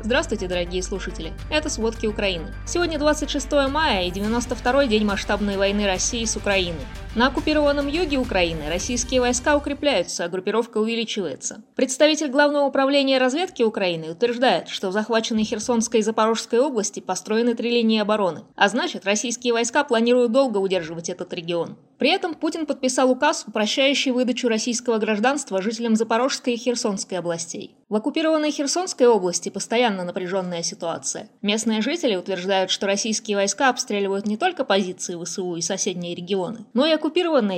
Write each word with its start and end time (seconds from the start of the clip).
Здравствуйте, 0.00 0.46
дорогие 0.46 0.80
слушатели! 0.82 1.32
Это 1.50 1.68
«Сводки 1.68 2.06
Украины». 2.06 2.46
Сегодня 2.66 3.00
26 3.00 3.50
мая 3.68 4.04
и 4.04 4.10
92-й 4.12 4.86
день 4.86 5.04
масштабной 5.04 5.56
войны 5.56 5.86
России 5.86 6.24
с 6.24 6.36
Украиной. 6.36 6.86
На 7.18 7.26
оккупированном 7.26 7.88
юге 7.88 8.16
Украины 8.16 8.68
российские 8.68 9.20
войска 9.20 9.56
укрепляются, 9.56 10.24
а 10.24 10.28
группировка 10.28 10.78
увеличивается. 10.78 11.64
Представитель 11.74 12.30
Главного 12.30 12.66
управления 12.66 13.18
разведки 13.18 13.64
Украины 13.64 14.12
утверждает, 14.12 14.68
что 14.68 14.90
в 14.90 14.92
захваченной 14.92 15.42
Херсонской 15.42 15.98
и 15.98 16.02
Запорожской 16.04 16.60
области 16.60 17.00
построены 17.00 17.56
три 17.56 17.72
линии 17.72 17.98
обороны, 17.98 18.44
а 18.54 18.68
значит, 18.68 19.04
российские 19.04 19.52
войска 19.52 19.82
планируют 19.82 20.30
долго 20.30 20.58
удерживать 20.58 21.10
этот 21.10 21.34
регион. 21.34 21.76
При 21.98 22.10
этом 22.10 22.34
Путин 22.34 22.64
подписал 22.64 23.10
указ, 23.10 23.44
упрощающий 23.48 24.12
выдачу 24.12 24.48
российского 24.48 24.98
гражданства 24.98 25.60
жителям 25.60 25.96
Запорожской 25.96 26.54
и 26.54 26.56
Херсонской 26.56 27.18
областей. 27.18 27.74
В 27.88 27.96
оккупированной 27.96 28.52
Херсонской 28.52 29.08
области 29.08 29.48
постоянно 29.48 30.04
напряженная 30.04 30.62
ситуация. 30.62 31.28
Местные 31.42 31.82
жители 31.82 32.14
утверждают, 32.14 32.70
что 32.70 32.86
российские 32.86 33.36
войска 33.36 33.70
обстреливают 33.70 34.26
не 34.26 34.36
только 34.36 34.64
позиции 34.64 35.20
ВСУ 35.20 35.56
и 35.56 35.62
соседние 35.62 36.14
регионы, 36.14 36.66
но 36.72 36.86
и 36.86 36.92
оккупированные 36.92 37.07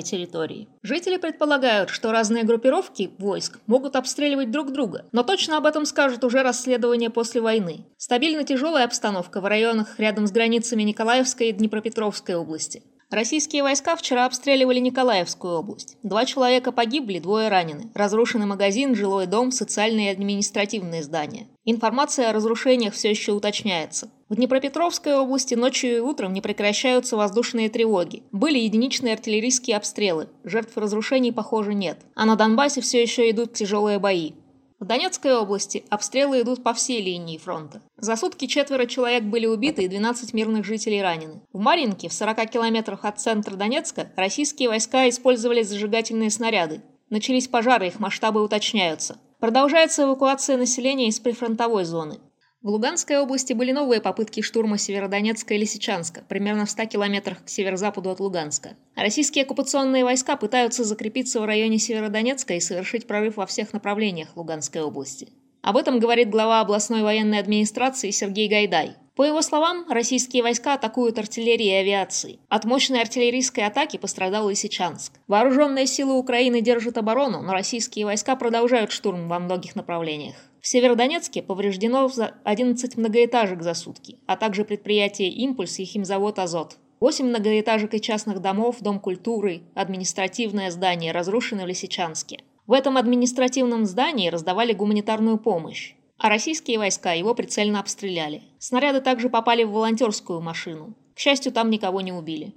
территории. 0.03 0.69
Жители 0.83 1.17
предполагают, 1.17 1.91
что 1.91 2.13
разные 2.13 2.45
группировки 2.45 3.11
войск 3.19 3.59
могут 3.67 3.97
обстреливать 3.97 4.51
друг 4.51 4.73
друга, 4.73 5.07
но 5.13 5.23
точно 5.23 5.57
об 5.57 5.67
этом 5.67 5.85
скажут 5.85 6.25
уже 6.25 6.43
расследования 6.43 7.11
после 7.11 7.41
войны. 7.41 7.87
Стабильно 7.97 8.45
тяжелая 8.45 8.85
обстановка 8.85 9.41
в 9.41 9.47
районах 9.47 9.99
рядом 9.99 10.27
с 10.27 10.33
границами 10.33 10.83
Николаевской 10.83 11.49
и 11.49 11.53
Днепропетровской 11.53 12.35
области. 12.35 12.83
Российские 13.11 13.65
войска 13.65 13.97
вчера 13.97 14.25
обстреливали 14.25 14.79
Николаевскую 14.79 15.55
область. 15.59 15.97
Два 16.05 16.25
человека 16.25 16.71
погибли, 16.71 17.19
двое 17.19 17.49
ранены. 17.49 17.91
Разрушены 17.93 18.47
магазин, 18.47 18.95
жилой 18.95 19.27
дом, 19.27 19.51
социальные 19.51 20.11
и 20.11 20.13
административные 20.13 21.03
здания. 21.03 21.49
Информация 21.65 22.31
о 22.31 22.33
разрушениях 22.33 22.95
все 22.95 23.11
еще 23.11 23.33
уточняется. 23.33 24.11
В 24.29 24.37
Днепропетровской 24.37 25.17
области 25.17 25.57
ночью 25.57 25.97
и 25.97 25.99
утром 25.99 26.33
не 26.33 26.41
прекращаются 26.41 27.17
воздушные 27.17 27.69
тревоги. 27.69 28.23
Были 28.30 28.59
единичные 28.61 29.15
артиллерийские 29.15 29.77
обстрелы. 29.77 30.29
Жертв 30.45 30.77
разрушений, 30.77 31.33
похоже, 31.33 31.74
нет. 31.74 31.99
А 32.15 32.24
на 32.27 32.37
Донбассе 32.37 32.80
все 32.80 33.02
еще 33.02 33.29
идут 33.29 33.55
тяжелые 33.55 33.99
бои. 33.99 34.35
В 34.81 34.87
Донецкой 34.87 35.37
области 35.37 35.85
обстрелы 35.91 36.41
идут 36.41 36.63
по 36.63 36.73
всей 36.73 37.03
линии 37.03 37.37
фронта. 37.37 37.83
За 37.99 38.17
сутки 38.17 38.47
четверо 38.47 38.87
человек 38.87 39.25
были 39.25 39.45
убиты 39.45 39.83
и 39.83 39.89
12 39.89 40.33
мирных 40.33 40.65
жителей 40.65 41.03
ранены. 41.03 41.43
В 41.53 41.59
Маринке, 41.61 42.09
в 42.09 42.15
40 42.15 42.49
километрах 42.49 43.05
от 43.05 43.21
центра 43.21 43.57
Донецка, 43.57 44.11
российские 44.17 44.71
войска 44.71 45.07
использовали 45.11 45.63
зажигательные 45.63 46.31
снаряды. 46.31 46.81
Начались 47.11 47.47
пожары, 47.47 47.89
их 47.89 48.01
масштабы 48.01 48.43
уточняются. 48.43 49.19
Продолжается 49.39 50.05
эвакуация 50.05 50.57
населения 50.57 51.09
из 51.09 51.21
прифронтовой 51.21 51.85
зоны. 51.85 52.19
В 52.63 52.69
Луганской 52.69 53.16
области 53.16 53.55
были 53.55 53.73
новые 53.73 54.03
попытки 54.03 54.43
штурма 54.43 54.77
Северодонецка 54.77 55.55
и 55.55 55.59
Лисичанска, 55.59 56.25
примерно 56.29 56.67
в 56.67 56.71
100 56.71 56.85
километрах 56.87 57.43
к 57.43 57.49
северо-западу 57.49 58.11
от 58.11 58.21
Луганска. 58.21 58.77
Российские 58.97 59.45
оккупационные 59.45 60.05
войска 60.05 60.37
пытаются 60.37 60.85
закрепиться 60.85 61.41
в 61.41 61.47
районе 61.47 61.79
Северодонецка 61.79 62.52
и 62.52 62.61
совершить 62.61 63.07
прорыв 63.07 63.39
во 63.39 63.47
всех 63.47 63.73
направлениях 63.73 64.37
Луганской 64.37 64.83
области. 64.83 65.28
Об 65.62 65.78
этом 65.78 66.00
говорит 66.00 66.28
глава 66.28 66.61
областной 66.61 67.03
военной 67.03 67.39
администрации 67.39 68.11
Сергей 68.11 68.47
Гайдай. 68.47 68.95
По 69.21 69.25
его 69.25 69.43
словам, 69.43 69.84
российские 69.91 70.43
войска 70.43 70.72
атакуют 70.72 71.19
артиллерией 71.19 71.72
и 71.72 71.81
авиацией. 71.82 72.38
От 72.49 72.65
мощной 72.65 73.03
артиллерийской 73.03 73.66
атаки 73.66 73.99
пострадал 73.99 74.49
Лисичанск. 74.49 75.12
Вооруженные 75.28 75.87
силы 75.87 76.15
Украины 76.15 76.62
держат 76.62 76.97
оборону, 76.97 77.43
но 77.43 77.53
российские 77.53 78.06
войска 78.06 78.34
продолжают 78.34 78.93
штурм 78.93 79.28
во 79.28 79.38
многих 79.38 79.77
направлениях. 79.77 80.37
В 80.62 80.66
Северодонецке 80.66 81.43
повреждено 81.43 82.10
11 82.44 82.97
многоэтажек 82.97 83.60
за 83.60 83.75
сутки, 83.75 84.16
а 84.25 84.38
также 84.38 84.65
предприятия 84.65 85.28
«Импульс» 85.28 85.78
и 85.78 85.84
химзавод 85.84 86.38
«Азот». 86.38 86.78
Восемь 86.99 87.27
многоэтажек 87.27 87.93
и 87.93 88.00
частных 88.00 88.41
домов, 88.41 88.77
дом 88.81 89.00
культуры, 89.00 89.60
административное 89.75 90.71
здание 90.71 91.12
разрушены 91.12 91.65
в 91.65 91.66
Лисичанске. 91.66 92.41
В 92.66 92.72
этом 92.72 92.97
административном 92.97 93.84
здании 93.84 94.31
раздавали 94.31 94.72
гуманитарную 94.72 95.37
помощь, 95.37 95.93
а 96.21 96.29
российские 96.29 96.79
войска 96.79 97.13
его 97.13 97.35
прицельно 97.35 97.81
обстреляли. 97.81 98.43
Снаряды 98.59 99.01
также 99.01 99.31
попали 99.31 99.65
в 99.65 99.71
волонтерскую 99.71 100.43
машину. 100.43 100.95
К 101.15 101.19
счастью, 101.19 101.51
там 101.51 101.71
никого 101.71 102.03
не 102.03 102.13
убили. 102.13 102.55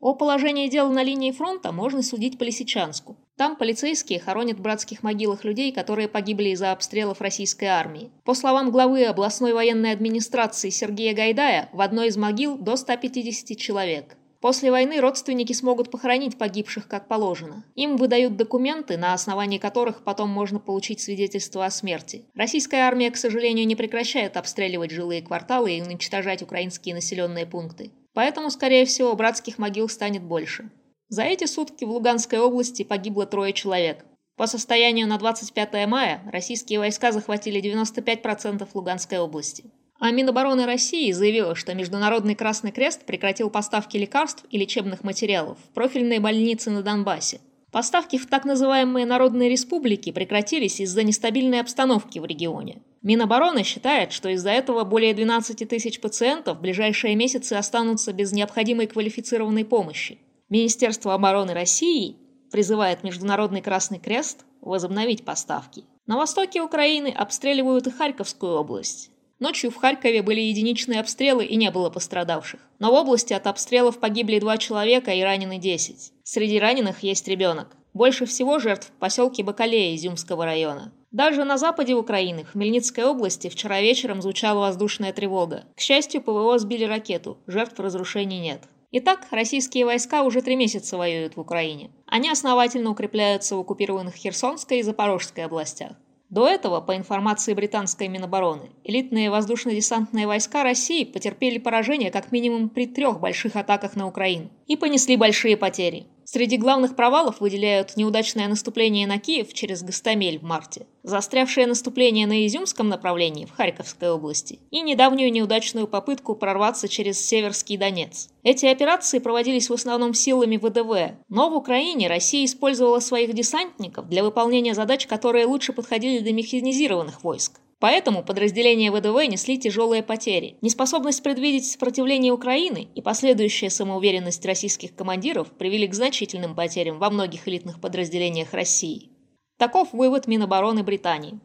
О 0.00 0.14
положении 0.14 0.68
дел 0.68 0.90
на 0.90 1.02
линии 1.02 1.30
фронта 1.30 1.70
можно 1.70 2.02
судить 2.02 2.38
по 2.38 2.44
Лисичанску. 2.44 3.16
Там 3.36 3.56
полицейские 3.56 4.20
хоронят 4.20 4.58
в 4.58 4.62
братских 4.62 5.02
могилах 5.02 5.44
людей, 5.44 5.70
которые 5.70 6.08
погибли 6.08 6.50
из-за 6.50 6.72
обстрелов 6.72 7.20
российской 7.20 7.66
армии. 7.66 8.10
По 8.24 8.34
словам 8.34 8.70
главы 8.70 9.04
областной 9.04 9.52
военной 9.52 9.92
администрации 9.92 10.70
Сергея 10.70 11.14
Гайдая, 11.14 11.68
в 11.72 11.80
одной 11.82 12.08
из 12.08 12.16
могил 12.16 12.56
до 12.56 12.76
150 12.76 13.58
человек. 13.58 14.16
После 14.44 14.70
войны 14.70 15.00
родственники 15.00 15.54
смогут 15.54 15.90
похоронить 15.90 16.36
погибших 16.36 16.86
как 16.86 17.08
положено. 17.08 17.64
Им 17.76 17.96
выдают 17.96 18.36
документы, 18.36 18.98
на 18.98 19.14
основании 19.14 19.56
которых 19.56 20.04
потом 20.04 20.28
можно 20.28 20.60
получить 20.60 21.00
свидетельство 21.00 21.64
о 21.64 21.70
смерти. 21.70 22.26
Российская 22.34 22.82
армия, 22.82 23.10
к 23.10 23.16
сожалению, 23.16 23.66
не 23.66 23.74
прекращает 23.74 24.36
обстреливать 24.36 24.90
жилые 24.90 25.22
кварталы 25.22 25.72
и 25.72 25.80
уничтожать 25.80 26.42
украинские 26.42 26.94
населенные 26.94 27.46
пункты. 27.46 27.92
Поэтому, 28.12 28.50
скорее 28.50 28.84
всего, 28.84 29.16
братских 29.16 29.56
могил 29.56 29.88
станет 29.88 30.22
больше. 30.22 30.70
За 31.08 31.22
эти 31.22 31.46
сутки 31.46 31.84
в 31.84 31.90
Луганской 31.90 32.38
области 32.38 32.82
погибло 32.82 33.24
трое 33.24 33.54
человек. 33.54 34.04
По 34.36 34.46
состоянию 34.46 35.08
на 35.08 35.16
25 35.16 35.86
мая 35.86 36.20
российские 36.30 36.80
войска 36.80 37.12
захватили 37.12 37.62
95% 37.62 38.68
Луганской 38.74 39.20
области. 39.20 39.64
А 39.98 40.10
Минобороны 40.10 40.66
России 40.66 41.12
заявила, 41.12 41.54
что 41.54 41.74
Международный 41.74 42.34
Красный 42.34 42.72
Крест 42.72 43.04
прекратил 43.06 43.48
поставки 43.48 43.96
лекарств 43.96 44.44
и 44.50 44.58
лечебных 44.58 45.04
материалов 45.04 45.58
в 45.58 45.74
профильные 45.74 46.20
больницы 46.20 46.70
на 46.70 46.82
Донбассе. 46.82 47.40
Поставки 47.70 48.18
в 48.18 48.26
так 48.26 48.44
называемые 48.44 49.04
народные 49.04 49.48
республики 49.48 50.12
прекратились 50.12 50.80
из-за 50.80 51.02
нестабильной 51.02 51.60
обстановки 51.60 52.20
в 52.20 52.24
регионе. 52.24 52.82
Минобороны 53.02 53.64
считает, 53.64 54.12
что 54.12 54.28
из-за 54.28 54.50
этого 54.50 54.84
более 54.84 55.12
12 55.12 55.68
тысяч 55.68 56.00
пациентов 56.00 56.58
в 56.58 56.60
ближайшие 56.60 57.16
месяцы 57.16 57.54
останутся 57.54 58.12
без 58.12 58.32
необходимой 58.32 58.86
квалифицированной 58.86 59.64
помощи. 59.64 60.18
Министерство 60.48 61.14
обороны 61.14 61.52
России 61.52 62.16
призывает 62.52 63.02
Международный 63.02 63.60
Красный 63.60 63.98
Крест 63.98 64.44
возобновить 64.60 65.24
поставки. 65.24 65.84
На 66.06 66.16
востоке 66.16 66.62
Украины 66.62 67.08
обстреливают 67.08 67.88
и 67.88 67.90
Харьковскую 67.90 68.52
область. 68.52 69.10
Ночью 69.44 69.70
в 69.70 69.76
Харькове 69.76 70.22
были 70.22 70.40
единичные 70.40 71.00
обстрелы 71.00 71.44
и 71.44 71.56
не 71.56 71.70
было 71.70 71.90
пострадавших. 71.90 72.60
Но 72.78 72.90
в 72.90 72.94
области 72.94 73.34
от 73.34 73.46
обстрелов 73.46 74.00
погибли 74.00 74.38
два 74.38 74.56
человека 74.56 75.10
и 75.10 75.20
ранены 75.20 75.58
10. 75.58 76.14
Среди 76.22 76.58
раненых 76.58 77.02
есть 77.02 77.28
ребенок. 77.28 77.76
Больше 77.92 78.24
всего 78.24 78.58
жертв 78.58 78.88
в 78.88 78.98
поселке 78.98 79.42
Бакалея 79.42 79.94
Изюмского 79.96 80.46
района. 80.46 80.94
Даже 81.10 81.44
на 81.44 81.58
западе 81.58 81.94
Украины, 81.94 82.44
в 82.44 82.52
Хмельницкой 82.52 83.04
области, 83.04 83.50
вчера 83.50 83.82
вечером 83.82 84.22
звучала 84.22 84.60
воздушная 84.60 85.12
тревога. 85.12 85.64
К 85.76 85.80
счастью, 85.80 86.22
ПВО 86.22 86.58
сбили 86.58 86.84
ракету, 86.84 87.36
жертв 87.46 87.78
разрушений 87.78 88.38
нет. 88.38 88.62
Итак, 88.92 89.26
российские 89.30 89.84
войска 89.84 90.22
уже 90.22 90.40
три 90.40 90.56
месяца 90.56 90.96
воюют 90.96 91.36
в 91.36 91.40
Украине. 91.40 91.90
Они 92.06 92.30
основательно 92.30 92.88
укрепляются 92.88 93.56
в 93.56 93.60
оккупированных 93.60 94.14
Херсонской 94.14 94.78
и 94.78 94.82
Запорожской 94.82 95.44
областях. 95.44 95.92
До 96.34 96.48
этого, 96.48 96.80
по 96.80 96.96
информации 96.96 97.54
британской 97.54 98.08
Минобороны, 98.08 98.70
элитные 98.82 99.30
воздушно-десантные 99.30 100.26
войска 100.26 100.64
России 100.64 101.04
потерпели 101.04 101.58
поражение 101.58 102.10
как 102.10 102.32
минимум 102.32 102.70
при 102.70 102.88
трех 102.88 103.20
больших 103.20 103.54
атаках 103.54 103.94
на 103.94 104.08
Украину 104.08 104.50
и 104.66 104.76
понесли 104.76 105.16
большие 105.16 105.56
потери. 105.56 106.06
Среди 106.26 106.56
главных 106.56 106.96
провалов 106.96 107.40
выделяют 107.40 107.96
неудачное 107.96 108.48
наступление 108.48 109.06
на 109.06 109.18
Киев 109.18 109.52
через 109.52 109.82
Гастамель 109.82 110.38
в 110.38 110.42
марте, 110.42 110.86
застрявшее 111.02 111.66
наступление 111.66 112.26
на 112.26 112.46
Изюмском 112.46 112.88
направлении 112.88 113.44
в 113.44 113.52
Харьковской 113.54 114.10
области 114.10 114.58
и 114.70 114.80
недавнюю 114.80 115.30
неудачную 115.30 115.86
попытку 115.86 116.34
прорваться 116.34 116.88
через 116.88 117.24
Северский 117.24 117.76
Донец. 117.76 118.30
Эти 118.42 118.64
операции 118.64 119.18
проводились 119.18 119.68
в 119.68 119.74
основном 119.74 120.14
силами 120.14 120.56
ВДВ, 120.56 121.18
но 121.28 121.50
в 121.50 121.56
Украине 121.56 122.08
Россия 122.08 122.46
использовала 122.46 123.00
своих 123.00 123.34
десантников 123.34 124.08
для 124.08 124.24
выполнения 124.24 124.74
задач, 124.74 125.06
которые 125.06 125.44
лучше 125.44 125.74
подходили 125.74 126.20
для 126.20 126.32
механизированных 126.32 127.22
войск. 127.22 127.60
Поэтому 127.84 128.24
подразделения 128.24 128.90
ВДВ 128.90 129.28
несли 129.30 129.58
тяжелые 129.58 130.02
потери. 130.02 130.56
Неспособность 130.62 131.22
предвидеть 131.22 131.70
сопротивление 131.70 132.32
Украины 132.32 132.88
и 132.94 133.02
последующая 133.02 133.68
самоуверенность 133.68 134.42
российских 134.46 134.96
командиров 134.96 135.50
привели 135.50 135.86
к 135.86 135.92
значительным 135.92 136.56
потерям 136.56 136.98
во 136.98 137.10
многих 137.10 137.46
элитных 137.46 137.82
подразделениях 137.82 138.54
России. 138.54 139.10
Таков 139.58 139.92
вывод 139.92 140.26
Минобороны 140.26 140.82
Британии. 140.82 141.40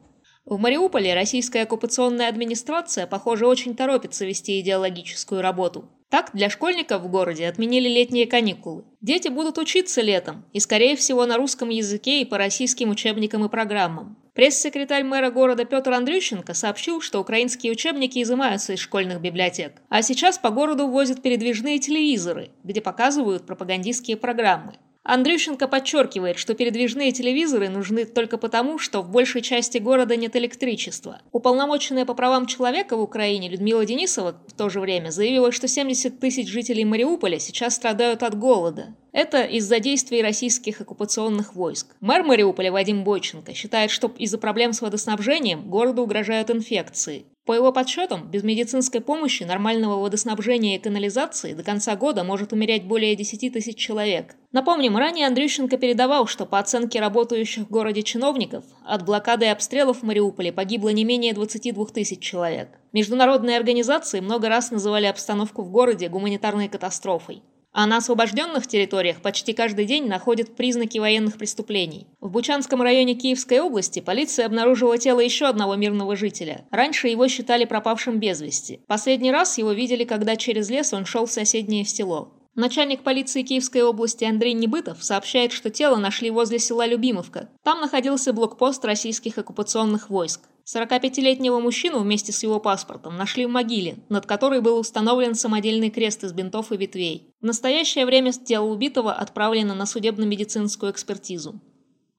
В 0.46 0.58
Мариуполе 0.58 1.14
российская 1.14 1.64
оккупационная 1.64 2.30
администрация, 2.30 3.06
похоже, 3.06 3.46
очень 3.46 3.76
торопится 3.76 4.26
вести 4.26 4.62
идеологическую 4.62 5.42
работу. 5.42 5.90
Так, 6.10 6.32
для 6.34 6.50
школьников 6.50 7.02
в 7.02 7.12
городе 7.12 7.50
отменили 7.50 7.90
летние 7.90 8.26
каникулы. 8.26 8.86
Дети 9.02 9.28
будут 9.28 9.58
учиться 9.58 10.02
летом, 10.02 10.46
и, 10.54 10.62
скорее 10.62 10.96
всего, 10.96 11.26
на 11.26 11.36
русском 11.36 11.68
языке 11.68 12.22
и 12.22 12.26
по 12.26 12.38
российским 12.38 12.92
учебникам 12.92 13.44
и 13.44 13.50
программам. 13.50 14.18
Пресс-секретарь 14.40 15.04
мэра 15.04 15.32
города 15.32 15.66
Петр 15.66 15.92
Андрющенко 15.92 16.54
сообщил, 16.54 17.02
что 17.02 17.20
украинские 17.20 17.74
учебники 17.74 18.24
изымаются 18.24 18.72
из 18.72 18.80
школьных 18.80 19.20
библиотек. 19.20 19.82
А 19.90 20.02
сейчас 20.02 20.38
по 20.38 20.50
городу 20.50 20.88
возят 20.88 21.22
передвижные 21.22 21.78
телевизоры, 21.80 22.52
где 22.64 22.80
показывают 22.80 23.46
пропагандистские 23.46 24.16
программы. 24.16 24.76
Андрющенко 25.04 25.68
подчеркивает, 25.68 26.38
что 26.38 26.54
передвижные 26.54 27.12
телевизоры 27.12 27.70
нужны 27.70 28.06
только 28.06 28.38
потому, 28.38 28.78
что 28.78 29.02
в 29.02 29.10
большей 29.10 29.42
части 29.42 29.78
города 29.78 30.16
нет 30.16 30.36
электричества. 30.36 31.22
Уполномоченная 31.32 32.06
по 32.06 32.14
правам 32.14 32.46
человека 32.46 32.98
в 32.98 33.02
Украине 33.02 33.50
Людмила 33.50 33.86
Денисова 33.86 34.36
в 34.48 34.54
то 34.54 34.70
же 34.70 34.80
время 34.80 35.10
заявила, 35.10 35.52
что 35.52 35.68
70 35.68 36.20
тысяч 36.20 36.48
жителей 36.50 36.86
Мариуполя 36.86 37.40
сейчас 37.40 37.76
страдают 37.76 38.24
от 38.24 38.38
голода. 38.38 38.96
Это 39.12 39.44
из-за 39.44 39.80
действий 39.80 40.22
российских 40.22 40.82
оккупационных 40.82 41.56
войск. 41.56 41.96
Мэр 42.00 42.24
Мариуполя 42.24 42.72
Вадим 42.72 43.04
Бойченко 43.04 43.54
считает, 43.54 43.90
что 43.92 44.14
из-за 44.18 44.38
проблем 44.38 44.74
с 44.74 44.82
водоснабжением 44.82 45.70
городу 45.70 46.04
угрожают 46.04 46.52
инфекции. 46.52 47.26
По 47.50 47.54
его 47.54 47.72
подсчетам, 47.72 48.30
без 48.30 48.44
медицинской 48.44 49.02
помощи, 49.02 49.42
нормального 49.42 50.00
водоснабжения 50.00 50.76
и 50.76 50.80
канализации 50.80 51.54
до 51.54 51.64
конца 51.64 51.96
года 51.96 52.24
может 52.24 52.54
умереть 52.54 52.84
более 52.84 53.16
10 53.16 53.52
тысяч 53.52 53.76
человек. 53.76 54.36
Напомним, 54.52 54.96
ранее 54.98 55.26
Андрющенко 55.26 55.78
передавал, 55.78 56.28
что 56.28 56.46
по 56.46 56.60
оценке 56.60 57.00
работающих 57.00 57.64
в 57.64 57.72
городе 57.72 58.04
чиновников, 58.04 58.66
от 58.86 59.04
блокады 59.04 59.48
и 59.48 59.50
обстрелов 59.50 60.02
в 60.02 60.04
Мариуполе 60.04 60.52
погибло 60.52 60.90
не 60.90 61.04
менее 61.04 61.34
22 61.34 61.86
тысяч 61.88 62.20
человек. 62.20 62.70
Международные 62.94 63.58
организации 63.58 64.20
много 64.20 64.48
раз 64.48 64.70
называли 64.70 65.08
обстановку 65.08 65.64
в 65.64 65.72
городе 65.72 66.08
гуманитарной 66.08 66.70
катастрофой. 66.70 67.42
А 67.72 67.86
на 67.86 67.98
освобожденных 67.98 68.66
территориях 68.68 69.22
почти 69.22 69.54
каждый 69.54 69.86
день 69.86 70.08
находят 70.08 70.56
признаки 70.56 70.98
военных 70.98 71.38
преступлений. 71.38 72.08
В 72.20 72.32
Бучанском 72.32 72.82
районе 72.82 73.14
Киевской 73.14 73.60
области 73.60 74.00
полиция 74.00 74.48
обнаружила 74.48 74.98
тело 74.98 75.20
еще 75.20 75.46
одного 75.46 75.76
мирного 75.76 76.16
жителя. 76.16 76.66
Раньше 76.72 77.10
его 77.10 77.28
считали 77.28 77.66
пропавшим 77.66 78.20
без 78.20 78.42
вести. 78.42 78.82
Последний 78.88 79.32
раз 79.32 79.58
его 79.58 79.72
видели, 79.72 80.04
когда 80.04 80.36
через 80.36 80.70
лес 80.70 80.94
он 80.94 81.06
шел 81.06 81.28
в 81.28 81.32
соседнее 81.32 81.86
село. 81.86 82.39
Начальник 82.56 83.04
полиции 83.04 83.44
Киевской 83.44 83.84
области 83.84 84.26
Андрей 84.26 84.54
Небытов 84.54 85.04
сообщает, 85.04 85.52
что 85.52 85.70
тело 85.70 85.98
нашли 85.98 86.30
возле 86.30 86.60
села 86.60 86.86
Любимовка. 86.86 87.50
Там 87.64 87.80
находился 87.80 88.34
блокпост 88.34 88.84
российских 88.86 89.38
оккупационных 89.38 90.10
войск. 90.10 90.42
45-летнего 90.66 91.60
мужчину 91.60 92.00
вместе 92.00 92.32
с 92.32 92.44
его 92.44 92.60
паспортом 92.60 93.18
нашли 93.18 93.46
в 93.46 93.50
могиле, 93.50 93.98
над 94.10 94.28
которой 94.28 94.62
был 94.62 94.78
установлен 94.78 95.34
самодельный 95.34 95.90
крест 95.90 96.24
из 96.24 96.34
бинтов 96.34 96.72
и 96.72 96.78
ветвей. 96.78 97.34
В 97.42 97.46
настоящее 97.46 98.06
время 98.06 98.34
тело 98.34 98.66
убитого 98.66 99.12
отправлено 99.14 99.74
на 99.74 99.88
судебно-медицинскую 99.88 100.92
экспертизу. 100.92 101.60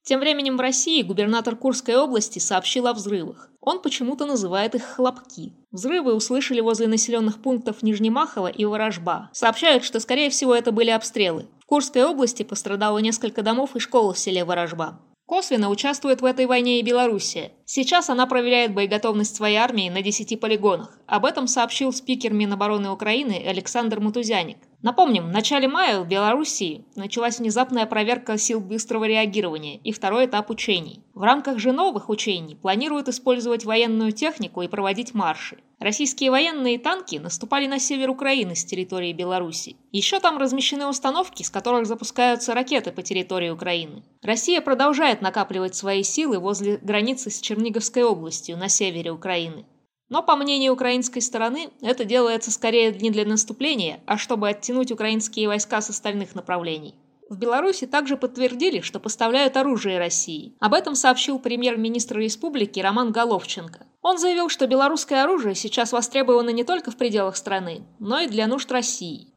Тем 0.03 0.19
временем 0.19 0.57
в 0.57 0.61
России 0.61 1.03
губернатор 1.03 1.55
Курской 1.55 1.95
области 1.95 2.39
сообщил 2.39 2.87
о 2.87 2.93
взрывах. 2.93 3.49
Он 3.59 3.81
почему-то 3.81 4.25
называет 4.25 4.73
их 4.73 4.83
«хлопки». 4.83 5.53
Взрывы 5.71 6.15
услышали 6.15 6.59
возле 6.59 6.87
населенных 6.87 7.41
пунктов 7.41 7.83
Нижнемахово 7.83 8.47
и 8.47 8.65
Ворожба. 8.65 9.29
Сообщают, 9.31 9.83
что, 9.83 9.99
скорее 9.99 10.31
всего, 10.31 10.55
это 10.55 10.71
были 10.71 10.89
обстрелы. 10.89 11.47
В 11.59 11.65
Курской 11.67 12.03
области 12.03 12.41
пострадало 12.41 12.97
несколько 12.97 13.43
домов 13.43 13.75
и 13.75 13.79
школ 13.79 14.13
в 14.13 14.19
селе 14.19 14.43
Ворожба. 14.43 14.99
Косвенно 15.27 15.69
участвует 15.69 16.21
в 16.21 16.25
этой 16.25 16.45
войне 16.45 16.79
и 16.79 16.83
Белоруссия. 16.83 17.53
Сейчас 17.63 18.09
она 18.09 18.25
проверяет 18.25 18.73
боеготовность 18.73 19.33
своей 19.33 19.55
армии 19.55 19.89
на 19.89 20.01
10 20.01 20.37
полигонах. 20.41 20.97
Об 21.05 21.23
этом 21.23 21.47
сообщил 21.47 21.93
спикер 21.93 22.33
Минобороны 22.33 22.89
Украины 22.89 23.41
Александр 23.47 24.01
Мутузяник. 24.01 24.57
Напомним, 24.81 25.27
в 25.27 25.31
начале 25.31 25.67
мая 25.67 25.99
в 25.99 26.07
Белоруссии 26.07 26.85
началась 26.95 27.37
внезапная 27.37 27.85
проверка 27.85 28.37
сил 28.39 28.59
быстрого 28.59 29.05
реагирования 29.05 29.77
и 29.77 29.91
второй 29.91 30.25
этап 30.25 30.49
учений. 30.49 31.03
В 31.13 31.21
рамках 31.21 31.59
же 31.59 31.71
новых 31.71 32.09
учений 32.09 32.55
планируют 32.55 33.07
использовать 33.07 33.63
военную 33.63 34.11
технику 34.11 34.63
и 34.63 34.67
проводить 34.67 35.13
марши. 35.13 35.57
Российские 35.77 36.31
военные 36.31 36.79
танки 36.79 37.17
наступали 37.17 37.67
на 37.67 37.77
север 37.79 38.09
Украины 38.09 38.55
с 38.55 38.65
территории 38.65 39.13
Беларуси. 39.13 39.75
Еще 39.91 40.19
там 40.19 40.37
размещены 40.39 40.87
установки, 40.87 41.43
с 41.43 41.51
которых 41.51 41.85
запускаются 41.85 42.55
ракеты 42.55 42.91
по 42.91 43.03
территории 43.03 43.49
Украины. 43.49 44.03
Россия 44.23 44.61
продолжает 44.61 45.21
накапливать 45.21 45.75
свои 45.75 46.01
силы 46.01 46.39
возле 46.39 46.77
границы 46.77 47.29
с 47.29 47.39
Черниговской 47.39 48.03
областью 48.03 48.57
на 48.57 48.67
севере 48.67 49.11
Украины. 49.11 49.65
Но, 50.11 50.21
по 50.21 50.35
мнению 50.35 50.73
украинской 50.73 51.21
стороны, 51.21 51.69
это 51.81 52.03
делается 52.03 52.51
скорее 52.51 52.91
не 52.91 53.11
для 53.11 53.23
наступления, 53.23 54.01
а 54.05 54.17
чтобы 54.17 54.49
оттянуть 54.49 54.91
украинские 54.91 55.47
войска 55.47 55.79
с 55.79 55.89
остальных 55.89 56.35
направлений. 56.35 56.95
В 57.29 57.37
Беларуси 57.37 57.87
также 57.87 58.17
подтвердили, 58.17 58.81
что 58.81 58.99
поставляют 58.99 59.55
оружие 59.55 59.99
России. 59.99 60.53
Об 60.59 60.73
этом 60.73 60.95
сообщил 60.95 61.39
премьер-министр 61.39 62.17
республики 62.17 62.81
Роман 62.81 63.13
Головченко. 63.13 63.87
Он 64.01 64.17
заявил, 64.17 64.49
что 64.49 64.67
белорусское 64.67 65.23
оружие 65.23 65.55
сейчас 65.55 65.93
востребовано 65.93 66.49
не 66.49 66.65
только 66.65 66.91
в 66.91 66.97
пределах 66.97 67.37
страны, 67.37 67.85
но 67.99 68.19
и 68.19 68.27
для 68.27 68.47
нужд 68.47 68.69
России. 68.69 69.29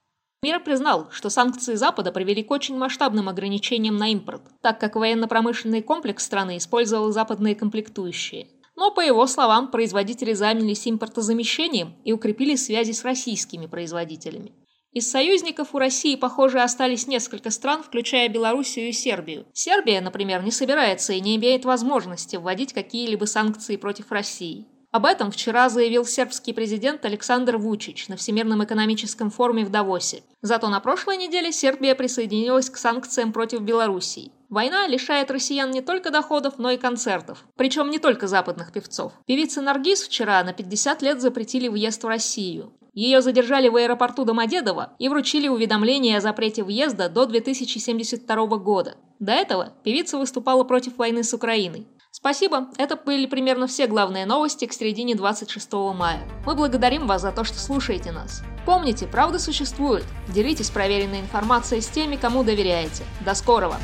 Мир 0.43 0.59
признал, 0.59 1.06
что 1.12 1.31
санкции 1.31 1.76
Запада 1.76 2.11
привели 2.11 2.43
к 2.43 2.50
очень 2.50 2.76
масштабным 2.76 3.29
ограничениям 3.29 3.97
на 3.97 4.11
импорт, 4.11 4.43
так 4.61 4.81
как 4.81 4.97
военно-промышленный 4.97 5.82
комплекс 5.82 6.25
страны 6.25 6.56
использовал 6.56 7.12
западные 7.12 7.55
комплектующие. 7.55 8.49
Но, 8.76 8.91
по 8.91 9.00
его 9.00 9.26
словам, 9.26 9.71
производители 9.71 10.32
занялись 10.32 10.88
импортозамещением 10.88 11.94
и 12.05 12.12
укрепили 12.12 12.56
связи 12.56 12.93
с 12.93 13.05
российскими 13.05 13.67
производителями. 13.67 14.53
Из 14.93 15.11
союзников 15.11 15.75
у 15.75 15.79
России, 15.79 16.15
похоже, 16.15 16.61
остались 16.61 17.09
несколько 17.09 17.50
стран, 17.50 17.82
включая 17.82 18.29
Белоруссию 18.29 18.88
и 18.88 18.93
Сербию. 18.93 19.44
Сербия, 19.53 20.00
например, 20.00 20.44
не 20.44 20.53
собирается 20.53 21.12
и 21.12 21.21
не 21.21 21.35
имеет 21.35 21.65
возможности 21.65 22.37
вводить 22.37 22.73
какие-либо 22.73 23.25
санкции 23.25 23.76
против 23.76 24.12
России. 24.12 24.67
Об 24.93 25.06
этом 25.06 25.32
вчера 25.32 25.69
заявил 25.69 26.05
сербский 26.05 26.53
президент 26.53 27.05
Александр 27.05 27.56
Вучич 27.56 28.06
на 28.06 28.17
Всемирном 28.17 28.62
экономическом 28.62 29.29
форуме 29.29 29.65
в 29.65 29.71
Давосе. 29.71 30.23
Зато 30.41 30.69
на 30.69 30.79
прошлой 30.79 31.17
неделе 31.17 31.50
Сербия 31.50 31.97
присоединилась 31.97 32.71
к 32.71 32.76
санкциям 32.76 33.32
против 33.32 33.62
Белоруссии. 33.62 34.31
Война 34.55 34.87
лишает 34.87 35.33
россиян 35.33 35.69
не 35.73 35.81
только 35.81 36.12
доходов, 36.12 36.59
но 36.59 36.71
и 36.71 36.77
концертов. 36.77 37.45
Причем 37.56 37.91
не 37.91 37.99
только 37.99 38.29
западных 38.29 38.71
певцов. 38.73 39.12
Певица 39.27 39.61
Наргиз 39.61 40.03
вчера 40.03 40.45
на 40.45 40.53
50 40.53 41.03
лет 41.03 41.21
запретили 41.21 41.67
въезд 41.67 42.05
в 42.05 42.06
Россию. 42.06 42.73
Ее 42.93 43.21
задержали 43.21 43.69
в 43.69 43.75
аэропорту 43.75 44.25
Домодедово 44.25 44.93
и 45.01 45.09
вручили 45.09 45.49
уведомление 45.49 46.19
о 46.19 46.21
запрете 46.21 46.62
въезда 46.62 47.09
до 47.09 47.27
2072 47.27 48.47
года. 48.59 48.95
До 49.19 49.33
этого 49.33 49.73
певица 49.83 50.19
выступала 50.19 50.62
против 50.62 50.99
войны 50.99 51.25
с 51.25 51.35
Украиной. 51.35 51.89
Спасибо, 52.12 52.69
это 52.79 52.95
были 52.95 53.27
примерно 53.27 53.67
все 53.67 53.89
главные 53.89 54.25
новости 54.25 54.67
к 54.67 54.73
середине 54.73 55.17
26 55.17 55.73
мая. 55.97 56.21
Мы 56.47 56.55
благодарим 56.55 57.09
вас 57.09 57.23
за 57.23 57.33
то, 57.33 57.43
что 57.43 57.59
слушаете 57.59 58.12
нас. 58.12 58.45
Помните, 58.64 59.09
правда 59.09 59.40
существует. 59.40 60.05
Делитесь 60.28 60.71
проверенной 60.71 61.19
информацией 61.19 61.81
с 61.81 61.88
теми, 61.88 62.14
кому 62.14 62.45
доверяете. 62.45 63.02
До 63.26 63.35
скорого! 63.35 63.78